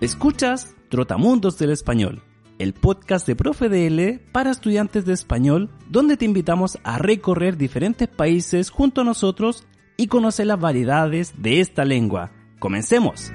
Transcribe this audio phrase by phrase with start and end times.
[0.00, 2.22] Escuchas Trotamundos del Español,
[2.60, 8.06] el podcast de Profe DL para estudiantes de español, donde te invitamos a recorrer diferentes
[8.06, 12.30] países junto a nosotros y conocer las variedades de esta lengua.
[12.60, 13.32] ¡Comencemos!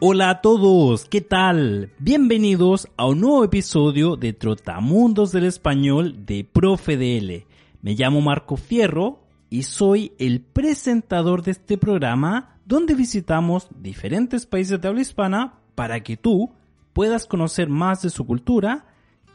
[0.00, 1.90] Hola a todos, ¿qué tal?
[1.98, 7.46] Bienvenidos a un nuevo episodio de Trotamundos del Español de Profe DL.
[7.80, 14.80] Me llamo Marco Fierro y soy el presentador de este programa donde visitamos diferentes países
[14.80, 16.52] de habla hispana para que tú
[16.92, 18.86] puedas conocer más de su cultura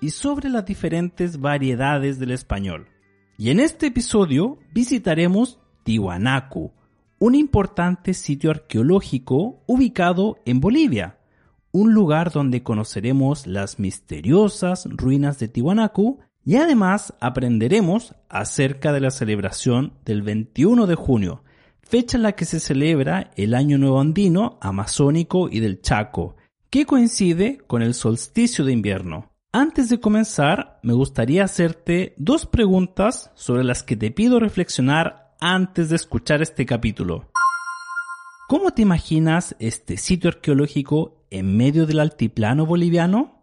[0.02, 2.88] y sobre las diferentes variedades del español.
[3.38, 6.72] Y en este episodio visitaremos Tiwanaku,
[7.20, 11.20] un importante sitio arqueológico ubicado en Bolivia,
[11.72, 19.12] un lugar donde conoceremos las misteriosas ruinas de Tiwanaku y además aprenderemos acerca de la
[19.12, 21.44] celebración del 21 de junio,
[21.90, 26.36] fecha en la que se celebra el Año Nuevo Andino, Amazónico y del Chaco,
[26.70, 29.32] que coincide con el solsticio de invierno.
[29.52, 35.90] Antes de comenzar, me gustaría hacerte dos preguntas sobre las que te pido reflexionar antes
[35.90, 37.32] de escuchar este capítulo.
[38.48, 43.42] ¿Cómo te imaginas este sitio arqueológico en medio del altiplano boliviano?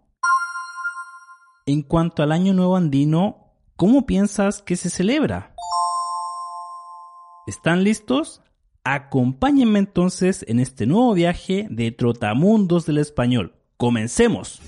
[1.66, 5.55] En cuanto al Año Nuevo Andino, ¿cómo piensas que se celebra?
[7.46, 8.42] ¿Están listos?
[8.82, 13.54] Acompáñenme entonces en este nuevo viaje de Trotamundos del Español.
[13.76, 14.60] ¡Comencemos!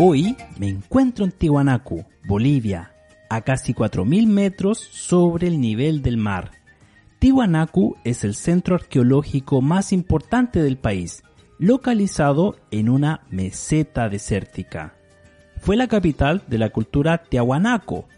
[0.00, 2.92] Hoy me encuentro en Tiwanaku, Bolivia,
[3.30, 6.50] a casi 4.000 metros sobre el nivel del mar.
[7.20, 11.22] Tiwanaku es el centro arqueológico más importante del país,
[11.60, 14.96] localizado en una meseta desértica.
[15.60, 18.08] Fue la capital de la cultura tiahuanaco,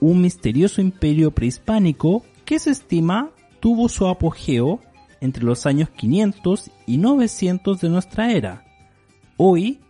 [0.00, 3.30] un misterioso imperio prehispánico que se estima
[3.60, 4.80] tuvo su apogeo
[5.20, 8.64] entre los años 500 y 900 de nuestra era.
[9.36, 9.80] Hoy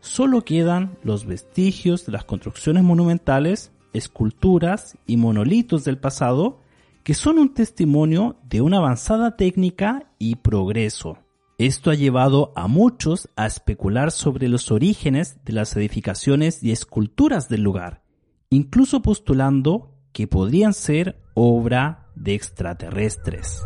[0.00, 6.60] solo quedan los vestigios de las construcciones monumentales, esculturas y monolitos del pasado
[7.02, 11.18] que son un testimonio de una avanzada técnica y progreso.
[11.58, 17.48] Esto ha llevado a muchos a especular sobre los orígenes de las edificaciones y esculturas
[17.48, 18.05] del lugar
[18.50, 23.62] incluso postulando que podrían ser obra de extraterrestres.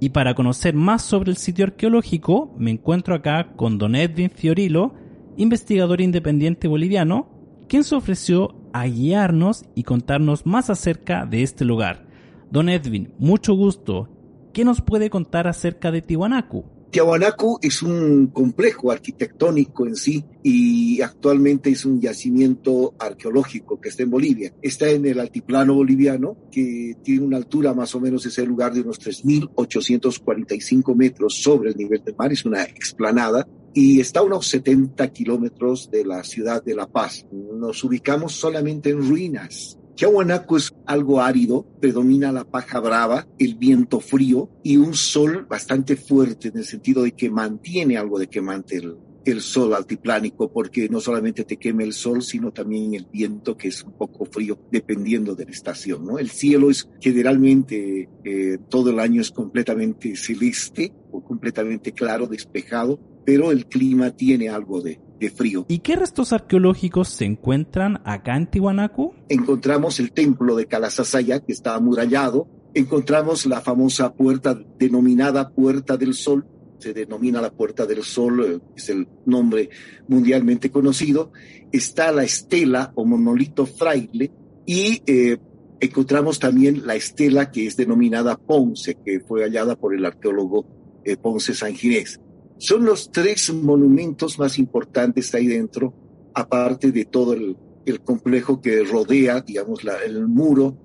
[0.00, 4.94] Y para conocer más sobre el sitio arqueológico, me encuentro acá con Don Edwin Fiorilo,
[5.36, 7.28] investigador independiente boliviano,
[7.68, 12.06] quien se ofreció a guiarnos y contarnos más acerca de este lugar.
[12.50, 14.08] Don Edwin, mucho gusto.
[14.52, 16.73] ¿Qué nos puede contar acerca de Tiwanaku?
[16.94, 24.04] Tiahuanaco es un complejo arquitectónico en sí y actualmente es un yacimiento arqueológico que está
[24.04, 24.54] en Bolivia.
[24.62, 28.82] Está en el altiplano boliviano, que tiene una altura más o menos, ese lugar de
[28.82, 34.46] unos 3.845 metros sobre el nivel del mar, es una explanada y está a unos
[34.46, 37.26] 70 kilómetros de la ciudad de La Paz.
[37.32, 44.00] Nos ubicamos solamente en ruinas Tiahuanaco es algo árido, predomina la paja brava, el viento
[44.00, 48.76] frío y un sol bastante fuerte en el sentido de que mantiene algo de quemante
[48.76, 53.56] el, el sol altiplánico, porque no solamente te quema el sol, sino también el viento,
[53.56, 56.06] que es un poco frío, dependiendo de la estación.
[56.18, 62.98] El cielo es generalmente eh, todo el año es completamente celeste o completamente claro, despejado,
[63.24, 65.00] pero el clima tiene algo de,
[65.30, 65.66] frío.
[65.68, 69.14] ¿Y qué restos arqueológicos se encuentran acá en Tiwanaku?
[69.28, 72.48] Encontramos el templo de Calasasaya, que está amurallado.
[72.74, 76.46] Encontramos la famosa puerta denominada Puerta del Sol.
[76.78, 79.70] Se denomina la Puerta del Sol, eh, es el nombre
[80.08, 81.32] mundialmente conocido.
[81.72, 84.30] Está la estela o monolito fraile
[84.66, 85.38] y eh,
[85.80, 90.66] encontramos también la estela que es denominada Ponce, que fue hallada por el arqueólogo
[91.04, 92.20] eh, Ponce Sanginés.
[92.58, 95.92] Son los tres monumentos más importantes ahí dentro,
[96.34, 97.56] aparte de todo el,
[98.02, 100.76] complejo que rodea, digamos, el muro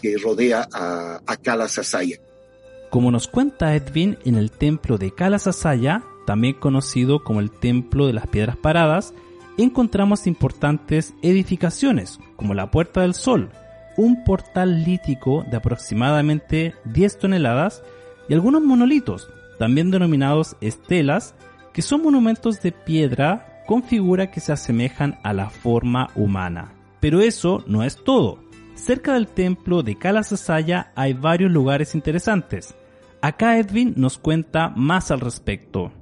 [0.00, 1.66] que rodea a, a Kala
[2.90, 5.40] Como nos cuenta Edwin, en el templo de Kala
[6.26, 9.14] también conocido como el Templo de las Piedras Paradas,
[9.58, 13.50] encontramos importantes edificaciones, como la Puerta del Sol,
[13.96, 17.82] un portal lítico de aproximadamente 10 toneladas
[18.28, 21.34] y algunos monolitos, también denominados estelas,
[21.72, 26.74] que son monumentos de piedra con figuras que se asemejan a la forma humana.
[27.00, 28.42] Pero eso no es todo.
[28.74, 32.74] Cerca del templo de Kalasasaya hay varios lugares interesantes.
[33.20, 35.92] Acá Edwin nos cuenta más al respecto.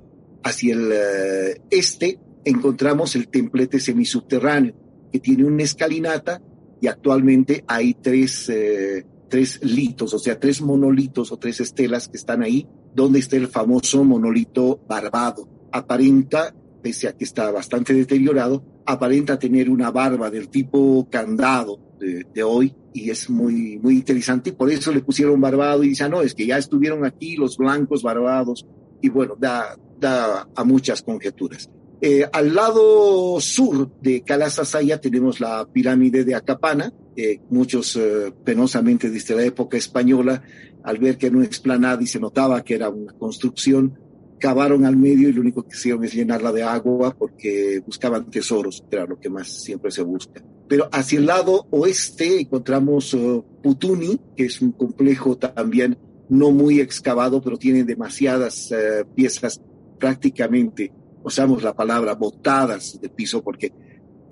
[0.43, 4.75] Hacia el eh, este encontramos el templete semisubterráneo,
[5.13, 6.41] que tiene una escalinata
[6.81, 12.17] y actualmente hay tres, eh, tres litos, o sea, tres monolitos o tres estelas que
[12.17, 15.49] están ahí, donde está el famoso monolito barbado.
[15.73, 22.27] Aparenta, pese a que está bastante deteriorado, aparenta tener una barba del tipo candado de,
[22.35, 26.11] de, hoy y es muy, muy interesante y por eso le pusieron barbado y dicen,
[26.11, 28.67] no, es que ya estuvieron aquí los blancos barbados
[29.01, 31.71] y bueno, da, da a muchas conjeturas.
[32.05, 36.93] Eh, al lado sur de Calasasaya tenemos la pirámide de Acapana.
[37.15, 40.43] Eh, muchos eh, penosamente desde la época española,
[40.83, 43.99] al ver que no explanada y se notaba que era una construcción,
[44.39, 48.83] cavaron al medio y lo único que hicieron es llenarla de agua porque buscaban tesoros,
[48.89, 50.43] que era lo que más siempre se busca.
[50.69, 55.99] Pero hacia el lado oeste encontramos uh, Putuni, que es un complejo también
[56.29, 59.61] no muy excavado, pero tiene demasiadas uh, piezas
[59.99, 60.93] prácticamente
[61.23, 63.73] usamos la palabra botadas de piso porque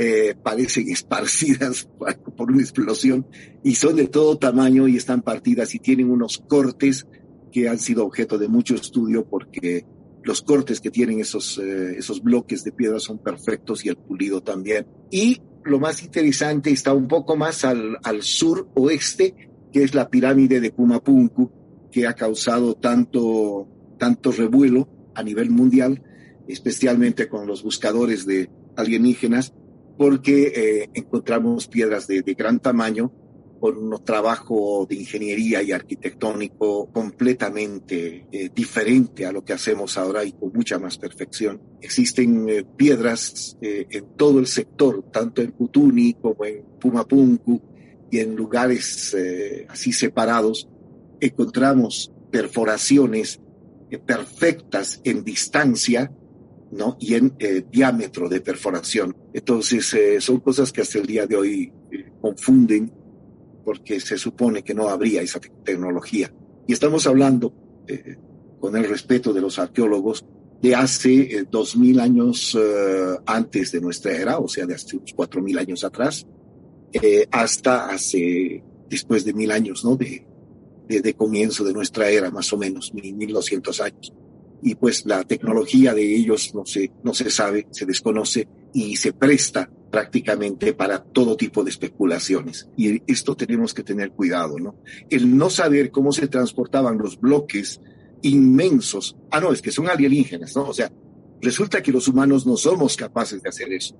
[0.02, 1.86] eh, parecen esparcidas
[2.36, 3.26] por una explosión
[3.62, 7.06] y son de todo tamaño y están partidas y tienen unos cortes
[7.52, 9.84] que han sido objeto de mucho estudio porque
[10.22, 14.42] los cortes que tienen esos, eh, esos bloques de piedra son perfectos y el pulido
[14.42, 14.86] también.
[15.10, 20.08] Y lo más interesante está un poco más al, al sur oeste, que es la
[20.08, 21.50] pirámide de Pumapunku,
[21.92, 23.68] que ha causado tanto,
[23.98, 26.02] tanto revuelo a nivel mundial
[26.52, 29.52] especialmente con los buscadores de alienígenas,
[30.00, 33.12] porque eh, encontramos piedras de, de, gran tamaño
[33.60, 40.24] con un trabajo de ingeniería y arquitectónico completamente eh, diferente a lo que hacemos ahora
[40.24, 41.60] y con mucha más perfección.
[41.82, 47.60] Existen eh, piedras eh, en todo el sector, tanto en Putuni como en Pumapunku
[48.10, 50.66] y en lugares eh, así separados.
[51.20, 53.38] Encontramos perforaciones
[53.90, 56.10] eh, perfectas en distancia
[56.70, 56.96] ¿no?
[57.00, 59.16] Y en eh, diámetro de perforación.
[59.32, 62.92] Entonces, eh, son cosas que hasta el día de hoy eh, confunden
[63.64, 66.32] porque se supone que no habría esa tecnología.
[66.66, 67.52] Y estamos hablando,
[68.60, 70.24] con el respeto de los arqueólogos,
[70.62, 72.56] de hace dos mil años
[73.26, 76.26] antes de nuestra era, o sea, de hace unos cuatro mil años atrás,
[77.30, 79.96] hasta hace, después de mil años, ¿no?
[79.96, 80.26] De,
[80.88, 84.12] de, de, comienzo de nuestra era, más o menos, mil doscientos años
[84.62, 89.12] y pues la tecnología de ellos no se, no se sabe, se desconoce y se
[89.12, 92.68] presta prácticamente para todo tipo de especulaciones.
[92.76, 94.76] Y esto tenemos que tener cuidado, ¿no?
[95.08, 97.80] El no saber cómo se transportaban los bloques
[98.22, 99.16] inmensos.
[99.30, 100.68] Ah, no, es que son alienígenas, ¿no?
[100.68, 100.92] O sea,
[101.40, 103.96] resulta que los humanos no somos capaces de hacer eso.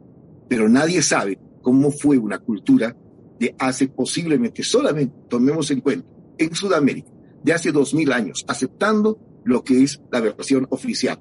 [0.48, 2.96] Pero nadie sabe cómo fue una cultura
[3.38, 6.06] de hace posiblemente, solamente, tomemos en cuenta,
[6.36, 7.10] en Sudamérica,
[7.42, 11.18] de hace dos mil años, aceptando lo que es la versión oficial.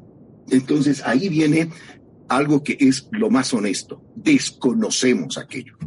[0.50, 1.70] Entonces ahí viene
[2.28, 4.02] algo que es lo más honesto.
[4.16, 5.78] Desconocemos aquello.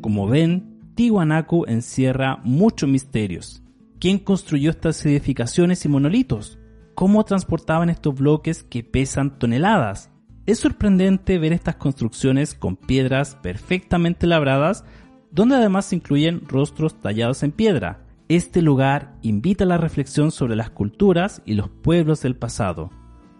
[0.00, 3.62] Como ven, Tiwanaku encierra muchos misterios.
[3.98, 6.58] ¿Quién construyó estas edificaciones y monolitos?
[6.94, 10.10] ¿Cómo transportaban estos bloques que pesan toneladas?
[10.46, 14.84] Es sorprendente ver estas construcciones con piedras perfectamente labradas,
[15.30, 20.56] donde además se incluyen rostros tallados en piedra, este lugar invita a la reflexión sobre
[20.56, 22.90] las culturas y los pueblos del pasado,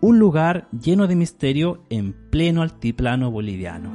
[0.03, 3.91] un lugar lleno de misterio en pleno altiplano boliviano.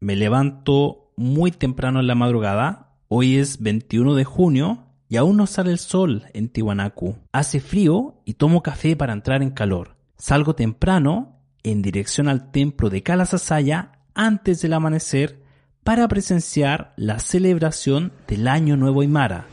[0.00, 5.46] Me levanto muy temprano en la madrugada, hoy es 21 de junio y aún no
[5.46, 7.18] sale el sol en Tiwanaku.
[7.32, 9.96] Hace frío y tomo café para entrar en calor.
[10.16, 15.42] Salgo temprano en dirección al templo de Calasasaya antes del amanecer
[15.84, 19.46] para presenciar la celebración del Año Nuevo Aymara.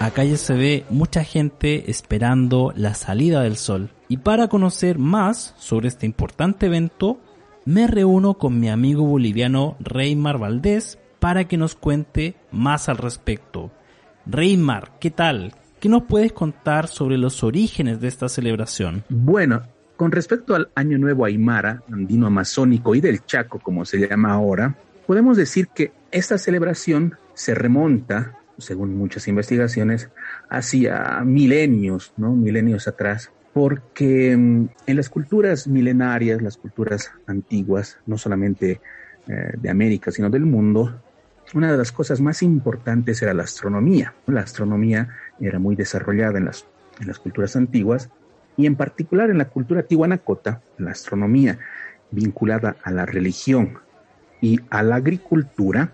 [0.00, 3.90] Acá ya se ve mucha gente esperando la salida del sol.
[4.08, 7.20] Y para conocer más sobre este importante evento,
[7.64, 13.72] me reúno con mi amigo boliviano Reymar Valdés para que nos cuente más al respecto.
[14.24, 15.52] Reymar, ¿qué tal?
[15.80, 19.04] ¿Qué nos puedes contar sobre los orígenes de esta celebración?
[19.08, 19.62] Bueno,
[19.96, 24.76] con respecto al Año Nuevo Aymara, andino amazónico y del Chaco, como se llama ahora,
[25.06, 30.10] podemos decir que esta celebración se remonta, según muchas investigaciones,
[30.50, 32.32] hacia milenios, ¿no?
[32.34, 38.80] Milenios atrás, porque mm, en las culturas milenarias, las culturas antiguas, no solamente
[39.28, 41.00] eh, de América, sino del mundo,
[41.54, 44.14] una de las cosas más importantes era la astronomía.
[44.26, 45.08] La astronomía
[45.40, 46.66] era muy desarrollada en las,
[47.00, 48.10] en las culturas antiguas
[48.56, 51.58] y en particular en la cultura tihuanacota, la astronomía
[52.10, 53.78] vinculada a la religión
[54.40, 55.92] y a la agricultura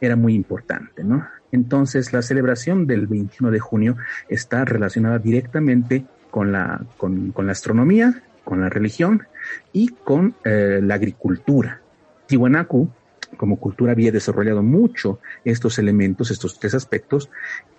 [0.00, 1.26] era muy importante, ¿no?
[1.52, 3.96] Entonces la celebración del 21 de junio
[4.28, 9.26] está relacionada directamente con la, con, la astronomía, con la religión
[9.72, 11.80] y con eh, la agricultura.
[12.26, 12.88] Tiwanaku,
[13.36, 17.30] como cultura, había desarrollado mucho estos elementos, estos tres aspectos,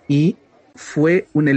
[0.06, 0.36] y
[0.74, 1.48] fue un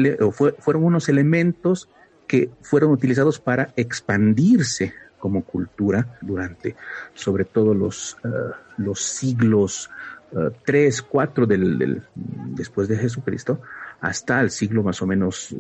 [0.60, 1.90] fueron unos elementos
[2.28, 6.76] que fueron utilizados para expandirse como cultura durante
[7.14, 8.28] sobre todo los, eh,
[8.78, 9.90] los siglos
[10.66, 13.62] 3, 4 del, después de Jesucristo,
[14.02, 15.56] hasta el siglo más o menos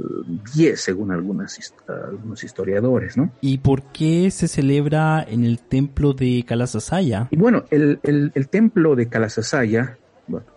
[0.53, 3.31] 10, eh, según algunas, algunos historiadores, ¿no?
[3.41, 7.27] ¿Y por qué se celebra en el templo de Calasasaya?
[7.31, 9.97] Y bueno, el, el, templo de Calasasaya,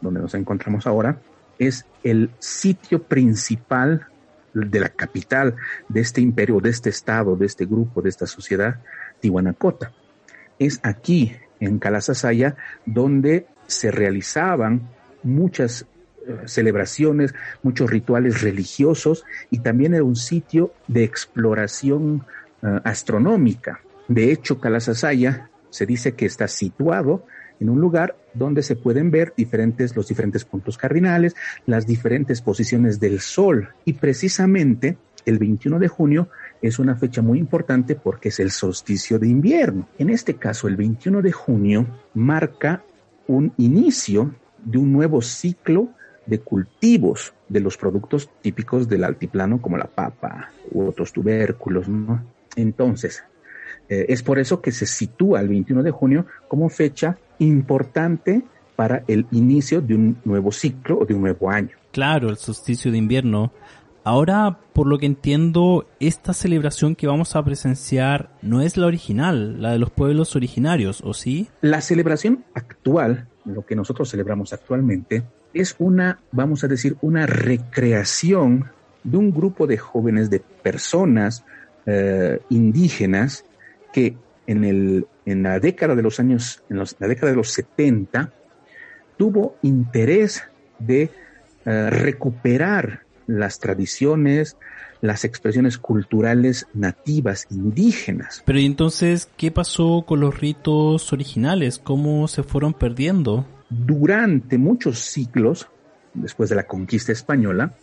[0.01, 1.21] donde nos encontramos ahora,
[1.59, 4.07] es el sitio principal
[4.55, 5.57] de la capital
[5.89, 8.81] de este imperio, de este estado, de este grupo, de esta sociedad,
[9.21, 9.93] Tihuanacota.
[10.59, 14.89] Es aquí, en Calasasaya, donde se realizaban
[15.23, 15.87] muchas
[16.27, 22.25] eh, celebraciones, muchos rituales religiosos y también era un sitio de exploración
[22.63, 23.81] eh, astronómica.
[24.09, 27.27] De hecho, Calasasaya se dice que está situado
[27.61, 31.35] en un lugar donde se pueden ver diferentes, los diferentes puntos cardinales,
[31.67, 33.71] las diferentes posiciones del Sol.
[33.85, 36.29] Y precisamente el 21 de junio
[36.63, 39.89] es una fecha muy importante porque es el solsticio de invierno.
[39.99, 42.83] En este caso, el 21 de junio marca
[43.27, 44.35] un inicio
[44.65, 45.91] de un nuevo ciclo
[46.27, 51.89] de cultivos de los productos típicos del altiplano como la papa u otros tubérculos.
[51.89, 52.23] ¿no?
[52.57, 53.25] Entonces,
[53.89, 58.43] eh, es por eso que se sitúa el 21 de junio como fecha importante
[58.77, 61.77] para el inicio de un nuevo ciclo o de un nuevo año.
[61.93, 63.53] Claro, el solsticio de invierno.
[64.05, 69.61] Ahora, por lo que entiendo, esta celebración que vamos a presenciar no es la original,
[69.61, 71.49] la de los pueblos originarios, ¿o sí?
[71.61, 78.71] La celebración actual, lo que nosotros celebramos actualmente, es una, vamos a decir, una recreación
[79.03, 81.45] de un grupo de jóvenes, de personas
[81.87, 83.45] eh, indígenas
[83.93, 84.17] que
[84.47, 88.33] en, el, en la década de los años, en la década de los 70,
[89.17, 90.45] tuvo interés
[90.79, 91.11] de
[91.65, 94.57] eh, recuperar las tradiciones,
[95.01, 98.43] las expresiones culturales nativas, indígenas.
[98.47, 101.79] Pero entonces, ¿qué pasó con los ritos originales?
[101.79, 103.47] ¿Cómo se fueron perdiendo?
[103.69, 105.69] Durante muchos siglos,
[106.15, 107.75] después de la conquista española,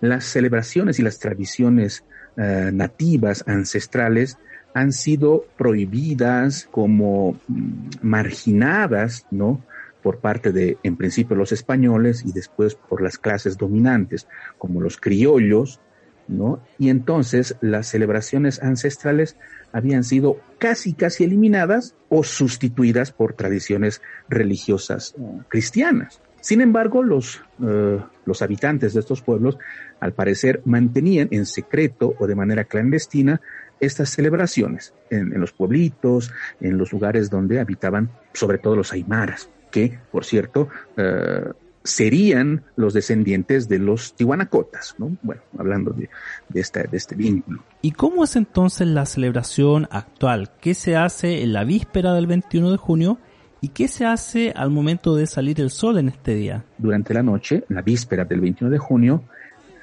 [0.00, 2.04] las celebraciones y las tradiciones
[2.36, 4.38] eh, nativas, ancestrales,
[4.74, 9.62] han sido prohibidas como mm, marginadas, ¿no?
[10.02, 14.96] Por parte de, en principio, los españoles y después por las clases dominantes, como los
[14.96, 15.80] criollos,
[16.28, 16.60] ¿no?
[16.78, 19.36] Y entonces las celebraciones ancestrales
[19.72, 26.20] habían sido casi, casi eliminadas o sustituidas por tradiciones religiosas eh, cristianas.
[26.40, 29.58] Sin embargo, los, eh, los habitantes de estos pueblos,
[30.00, 33.40] al parecer, mantenían en secreto o de manera clandestina
[33.80, 39.98] estas celebraciones en, los pueblitos, en los lugares donde habitaban sobre todo los aymaras, que,
[40.10, 41.44] por cierto, eh,
[41.84, 45.16] serían los descendientes de los tihuanacotas, ¿no?
[45.22, 46.10] Bueno, hablando de,
[46.48, 47.62] de, de este vínculo.
[47.80, 50.50] ¿Y cómo es entonces la celebración actual?
[50.60, 53.18] ¿Qué se hace en la víspera del 21 de junio
[53.60, 56.64] ¿Y qué se hace al momento de salir el sol en este día?
[56.78, 59.24] Durante la noche, la víspera del 21 de junio,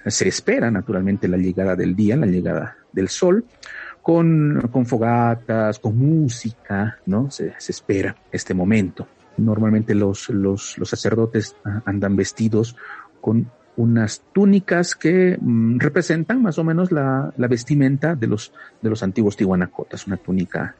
[0.05, 3.43] se espera naturalmente la llegada del día, la llegada del sol,
[4.05, 7.31] con, con fogatas, con música, ¿no?
[7.31, 9.07] Se, se espera este momento.
[9.37, 12.75] Normalmente los, los, los sacerdotes ah, andan vestidos
[13.19, 18.91] con unas túnicas que mm, representan más o menos la, la, vestimenta de los, de
[18.91, 20.75] los antiguos tihuanacotas, una túnica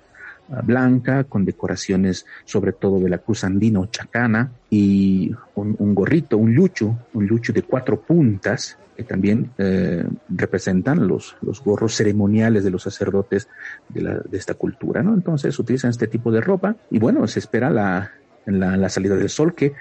[0.64, 6.98] blanca con decoraciones sobre todo de la cruz andina chacana y un, gorrito, un lucho,
[7.14, 12.84] un lucho de cuatro puntas que también eh, representan los, los gorros ceremoniales de los
[12.84, 13.50] sacerdotes
[13.90, 15.14] de, la, de esta cultura, ¿no?
[15.14, 18.12] Entonces utilizan este tipo de ropa y bueno, se espera la,
[18.46, 19.74] la, la salida del sol que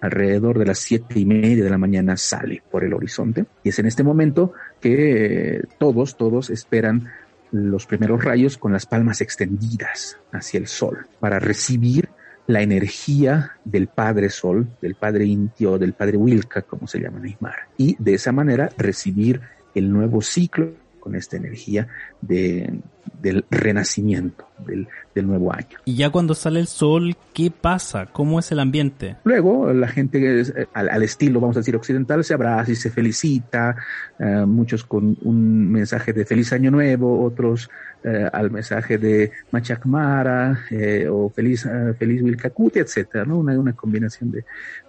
[0.00, 3.78] alrededor de las siete y media de la mañana sale por el horizonte y es
[3.78, 7.08] en este momento que eh, todos, todos esperan
[7.52, 12.08] los primeros rayos con las palmas extendidas hacia el sol para recibir
[12.46, 17.36] la energía del Padre Sol, del Padre Intio, del Padre Wilka, como se llama en
[17.76, 19.40] y de esa manera recibir
[19.74, 21.88] el nuevo ciclo con esta energía
[22.20, 22.80] de,
[23.20, 25.78] del renacimiento, del, del, nuevo año.
[25.84, 28.06] Y ya cuando sale el sol, ¿qué pasa?
[28.06, 29.16] ¿Cómo es el ambiente?
[29.24, 32.90] Luego la gente eh, al, al, estilo, vamos a decir, occidental, se abraza y se
[32.90, 33.76] felicita,
[34.18, 37.68] uh, muchos con un mensaje de feliz año nuevo, otros
[38.04, 43.38] uh, al mensaje de Machacmara eh, o feliz, feliz Wilcacuti, etcétera, ¿no?
[43.38, 44.44] Una, una combinación de,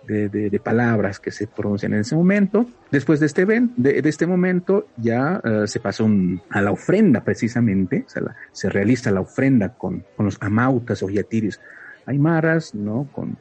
[0.07, 2.65] de, de, de, palabras que se pronuncian en ese momento.
[2.91, 7.23] Después de este, event, de, de este momento ya se pasa un, a la ofrenda
[7.23, 11.59] precisamente, o sea, la, se realiza la ofrenda con, con los amautas o yatiris
[12.05, 13.07] aymaras, ¿no?
[13.11, 13.37] Con,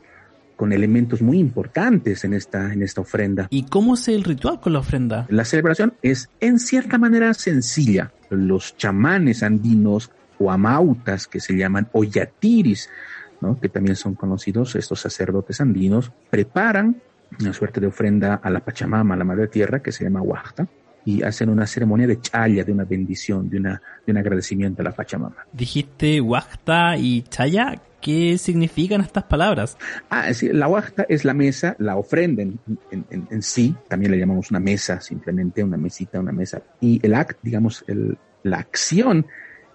[0.61, 3.47] con elementos muy importantes en esta, en esta ofrenda.
[3.49, 5.27] ¿Y cómo es el ritual con la ofrenda?
[5.31, 8.13] La celebración es en cierta manera sencilla.
[8.29, 12.91] Los chamanes andinos o amautas que se llaman o yatiris,
[13.41, 13.59] ¿no?
[13.59, 17.01] que también son conocidos estos sacerdotes andinos, preparan
[17.41, 20.67] una suerte de ofrenda a la Pachamama, a la Madre Tierra, que se llama Huachta,
[21.05, 24.85] y hacen una ceremonia de chaya, de una bendición, de, una, de un agradecimiento a
[24.85, 25.47] la Pachamama.
[25.53, 27.81] Dijiste Huachta y chaya.
[28.01, 29.77] ¿Qué significan estas palabras?
[30.09, 32.59] Ah, sí, la huachta es la mesa, la ofrenda en,
[32.91, 36.63] en, en, en, sí, también le llamamos una mesa, simplemente una mesita, una mesa.
[36.81, 39.27] Y el act, digamos, el, la acción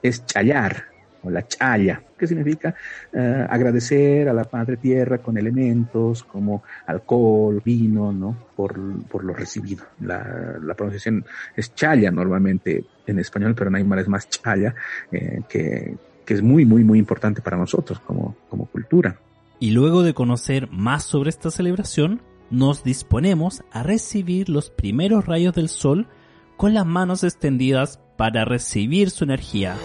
[0.01, 0.85] es chayar,
[1.29, 2.75] la chaya, que significa
[3.13, 8.35] uh, agradecer a la Madre Tierra con elementos como alcohol, vino, ¿no?
[8.55, 9.83] Por, por lo recibido.
[10.01, 14.73] La, la pronunciación es chaya normalmente en español, pero en Aymara es más chaya
[15.11, 19.17] eh, que que es muy, muy, muy importante para nosotros como, como cultura.
[19.59, 25.53] Y luego de conocer más sobre esta celebración, nos disponemos a recibir los primeros rayos
[25.53, 26.07] del sol
[26.57, 29.75] con las manos extendidas para recibir su energía.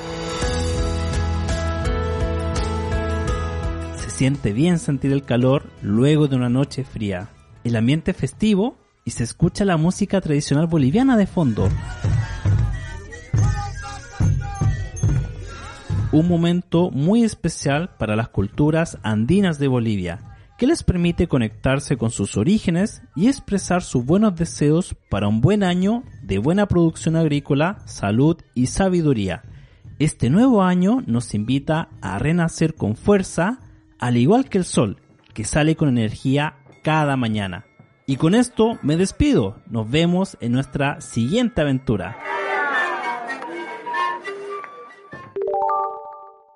[4.20, 7.30] Siente bien sentir el calor luego de una noche fría.
[7.64, 11.70] El ambiente festivo y se escucha la música tradicional boliviana de fondo.
[16.12, 22.10] un momento muy especial para las culturas andinas de Bolivia, que les permite conectarse con
[22.10, 27.78] sus orígenes y expresar sus buenos deseos para un buen año de buena producción agrícola,
[27.86, 29.44] salud y sabiduría.
[29.98, 33.60] Este nuevo año nos invita a renacer con fuerza,
[34.00, 34.96] al igual que el sol,
[35.34, 37.66] que sale con energía cada mañana.
[38.06, 42.18] Y con esto me despido, nos vemos en nuestra siguiente aventura.